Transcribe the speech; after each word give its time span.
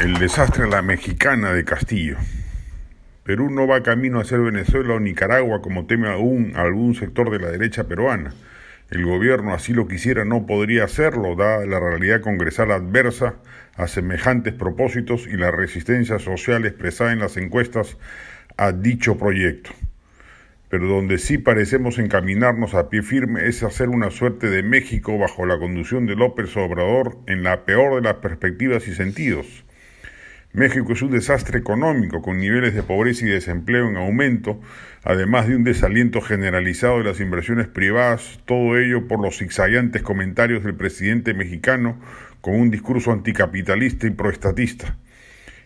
El 0.00 0.14
desastre 0.14 0.62
a 0.62 0.68
la 0.68 0.80
mexicana 0.80 1.52
de 1.52 1.64
Castillo. 1.64 2.18
Perú 3.24 3.50
no 3.50 3.66
va 3.66 3.82
camino 3.82 4.20
a 4.20 4.24
ser 4.24 4.38
Venezuela 4.38 4.94
o 4.94 5.00
Nicaragua 5.00 5.60
como 5.60 5.86
teme 5.86 6.08
aún 6.08 6.52
algún 6.54 6.94
sector 6.94 7.32
de 7.32 7.40
la 7.40 7.50
derecha 7.50 7.88
peruana. 7.88 8.32
El 8.90 9.04
gobierno, 9.04 9.54
así 9.54 9.72
lo 9.72 9.88
quisiera, 9.88 10.24
no 10.24 10.46
podría 10.46 10.84
hacerlo, 10.84 11.34
dada 11.34 11.66
la 11.66 11.80
realidad 11.80 12.20
congresal 12.20 12.70
adversa 12.70 13.38
a 13.74 13.88
semejantes 13.88 14.54
propósitos 14.54 15.26
y 15.26 15.36
la 15.36 15.50
resistencia 15.50 16.20
social 16.20 16.64
expresada 16.64 17.12
en 17.12 17.18
las 17.18 17.36
encuestas 17.36 17.98
a 18.56 18.70
dicho 18.70 19.18
proyecto. 19.18 19.70
Pero 20.68 20.86
donde 20.86 21.18
sí 21.18 21.38
parecemos 21.38 21.98
encaminarnos 21.98 22.74
a 22.74 22.88
pie 22.88 23.02
firme 23.02 23.48
es 23.48 23.64
hacer 23.64 23.88
una 23.88 24.12
suerte 24.12 24.48
de 24.48 24.62
México 24.62 25.18
bajo 25.18 25.44
la 25.44 25.58
conducción 25.58 26.06
de 26.06 26.14
López 26.14 26.56
Obrador 26.56 27.18
en 27.26 27.42
la 27.42 27.64
peor 27.64 27.96
de 27.96 28.02
las 28.02 28.18
perspectivas 28.18 28.86
y 28.86 28.94
sentidos 28.94 29.64
México 30.52 30.94
es 30.94 31.02
un 31.02 31.10
desastre 31.10 31.58
económico 31.58 32.22
con 32.22 32.38
niveles 32.38 32.74
de 32.74 32.82
pobreza 32.82 33.26
y 33.26 33.28
desempleo 33.28 33.86
en 33.88 33.98
aumento, 33.98 34.58
además 35.04 35.46
de 35.46 35.54
un 35.56 35.62
desaliento 35.62 36.22
generalizado 36.22 36.98
de 36.98 37.04
las 37.04 37.20
inversiones 37.20 37.68
privadas, 37.68 38.40
todo 38.46 38.78
ello 38.78 39.06
por 39.06 39.20
los 39.20 39.36
zigzagueantes 39.38 40.02
comentarios 40.02 40.64
del 40.64 40.74
presidente 40.74 41.34
mexicano 41.34 42.00
con 42.40 42.54
un 42.54 42.70
discurso 42.70 43.12
anticapitalista 43.12 44.06
y 44.06 44.10
proestatista. 44.10 44.96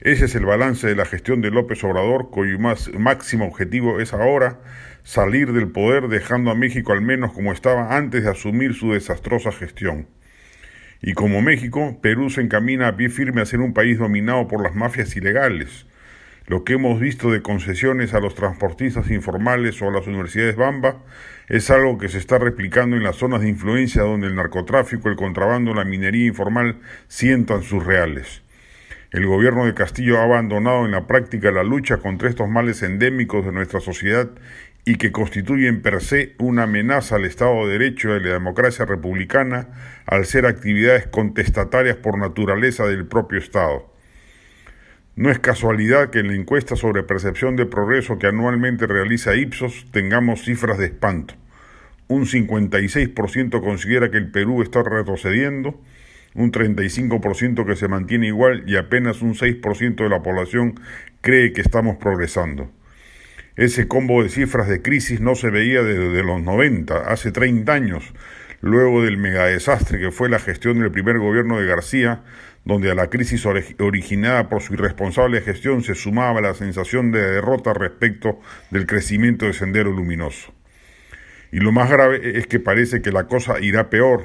Ese 0.00 0.26
es 0.26 0.36
el 0.36 0.46
balance 0.46 0.86
de 0.86 0.94
la 0.94 1.06
gestión 1.06 1.40
de 1.40 1.50
López 1.50 1.82
Obrador, 1.82 2.30
cuyo 2.30 2.56
máximo 2.60 3.46
objetivo 3.46 3.98
es 3.98 4.12
ahora 4.12 4.60
salir 5.02 5.52
del 5.52 5.72
poder 5.72 6.06
dejando 6.06 6.52
a 6.52 6.54
México 6.54 6.92
al 6.92 7.00
menos 7.00 7.32
como 7.32 7.52
estaba 7.52 7.96
antes 7.96 8.22
de 8.22 8.30
asumir 8.30 8.74
su 8.74 8.92
desastrosa 8.92 9.50
gestión. 9.50 10.06
Y 11.00 11.12
como 11.12 11.42
México, 11.42 11.98
Perú 12.02 12.28
se 12.30 12.40
encamina 12.40 12.88
a 12.88 12.96
pie 12.96 13.08
firme 13.08 13.40
a 13.40 13.46
ser 13.46 13.60
un 13.60 13.72
país 13.72 13.98
dominado 13.98 14.48
por 14.48 14.62
las 14.62 14.74
mafias 14.74 15.16
ilegales. 15.16 15.86
Lo 16.46 16.64
que 16.64 16.72
hemos 16.72 16.98
visto 16.98 17.30
de 17.30 17.42
concesiones 17.42 18.14
a 18.14 18.20
los 18.20 18.34
transportistas 18.34 19.10
informales 19.10 19.80
o 19.82 19.88
a 19.88 19.92
las 19.92 20.06
universidades 20.06 20.56
Bamba 20.56 20.96
es 21.46 21.70
algo 21.70 21.98
que 21.98 22.08
se 22.08 22.18
está 22.18 22.38
replicando 22.38 22.96
en 22.96 23.02
las 23.02 23.16
zonas 23.16 23.42
de 23.42 23.48
influencia 23.48 24.02
donde 24.02 24.28
el 24.28 24.34
narcotráfico, 24.34 25.08
el 25.08 25.16
contrabando, 25.16 25.74
la 25.74 25.84
minería 25.84 26.26
informal 26.26 26.76
sientan 27.06 27.62
sus 27.62 27.84
reales. 27.84 28.42
El 29.10 29.26
gobierno 29.26 29.64
de 29.64 29.74
Castillo 29.74 30.18
ha 30.18 30.24
abandonado 30.24 30.84
en 30.84 30.90
la 30.90 31.06
práctica 31.06 31.50
la 31.50 31.62
lucha 31.64 31.98
contra 31.98 32.28
estos 32.28 32.48
males 32.48 32.82
endémicos 32.82 33.44
de 33.44 33.52
nuestra 33.52 33.80
sociedad 33.80 34.28
y 34.88 34.96
que 34.96 35.12
constituyen 35.12 35.82
per 35.82 36.00
se 36.00 36.34
una 36.38 36.62
amenaza 36.62 37.16
al 37.16 37.26
Estado 37.26 37.66
de 37.66 37.72
Derecho 37.72 38.08
y 38.08 38.12
a 38.12 38.20
la 38.20 38.32
democracia 38.32 38.86
republicana 38.86 39.68
al 40.06 40.24
ser 40.24 40.46
actividades 40.46 41.06
contestatarias 41.06 41.96
por 41.96 42.16
naturaleza 42.16 42.86
del 42.86 43.06
propio 43.06 43.38
Estado. 43.38 43.92
No 45.14 45.30
es 45.30 45.40
casualidad 45.40 46.08
que 46.08 46.20
en 46.20 46.28
la 46.28 46.36
encuesta 46.36 46.74
sobre 46.74 47.02
percepción 47.02 47.54
de 47.54 47.66
progreso 47.66 48.18
que 48.18 48.28
anualmente 48.28 48.86
realiza 48.86 49.36
Ipsos 49.36 49.84
tengamos 49.90 50.46
cifras 50.46 50.78
de 50.78 50.86
espanto. 50.86 51.34
Un 52.06 52.24
56% 52.24 53.60
considera 53.60 54.10
que 54.10 54.16
el 54.16 54.30
Perú 54.30 54.62
está 54.62 54.82
retrocediendo, 54.82 55.78
un 56.34 56.50
35% 56.50 57.66
que 57.66 57.76
se 57.76 57.88
mantiene 57.88 58.28
igual 58.28 58.64
y 58.66 58.76
apenas 58.76 59.20
un 59.20 59.34
6% 59.34 59.96
de 59.96 60.08
la 60.08 60.22
población 60.22 60.80
cree 61.20 61.52
que 61.52 61.60
estamos 61.60 61.98
progresando. 61.98 62.70
Ese 63.58 63.88
combo 63.88 64.22
de 64.22 64.28
cifras 64.28 64.68
de 64.68 64.82
crisis 64.82 65.20
no 65.20 65.34
se 65.34 65.50
veía 65.50 65.82
desde 65.82 66.22
los 66.22 66.40
90, 66.40 66.96
hace 66.96 67.32
30 67.32 67.72
años, 67.72 68.14
luego 68.60 69.02
del 69.02 69.16
megadesastre 69.16 69.98
que 69.98 70.12
fue 70.12 70.28
la 70.28 70.38
gestión 70.38 70.78
del 70.78 70.92
primer 70.92 71.18
gobierno 71.18 71.58
de 71.58 71.66
García, 71.66 72.22
donde 72.64 72.88
a 72.88 72.94
la 72.94 73.10
crisis 73.10 73.44
originada 73.80 74.48
por 74.48 74.62
su 74.62 74.74
irresponsable 74.74 75.40
gestión 75.40 75.82
se 75.82 75.96
sumaba 75.96 76.40
la 76.40 76.54
sensación 76.54 77.10
de 77.10 77.20
derrota 77.20 77.74
respecto 77.74 78.38
del 78.70 78.86
crecimiento 78.86 79.46
de 79.46 79.54
Sendero 79.54 79.90
Luminoso. 79.90 80.54
Y 81.50 81.58
lo 81.58 81.72
más 81.72 81.90
grave 81.90 82.38
es 82.38 82.46
que 82.46 82.60
parece 82.60 83.02
que 83.02 83.10
la 83.10 83.26
cosa 83.26 83.58
irá 83.58 83.90
peor, 83.90 84.22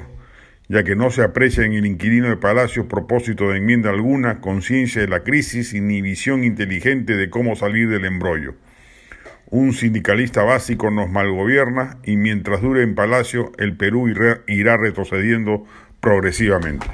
ya 0.68 0.84
que 0.84 0.94
no 0.94 1.10
se 1.10 1.22
aprecia 1.22 1.64
en 1.64 1.72
el 1.72 1.86
inquilino 1.86 2.28
de 2.28 2.36
Palacio 2.36 2.86
propósito 2.86 3.50
de 3.50 3.58
enmienda 3.58 3.90
alguna, 3.90 4.40
conciencia 4.40 5.00
de 5.00 5.08
la 5.08 5.24
crisis 5.24 5.74
ni 5.74 6.02
visión 6.02 6.44
inteligente 6.44 7.16
de 7.16 7.30
cómo 7.30 7.56
salir 7.56 7.88
del 7.88 8.04
embrollo. 8.04 8.54
Un 9.50 9.72
sindicalista 9.72 10.42
básico 10.42 10.90
nos 10.90 11.10
malgobierna 11.10 11.98
y 12.02 12.16
mientras 12.16 12.62
dure 12.62 12.82
en 12.82 12.94
Palacio 12.94 13.52
el 13.58 13.76
Perú 13.76 14.08
irá 14.46 14.76
retrocediendo 14.76 15.64
progresivamente. 16.00 16.86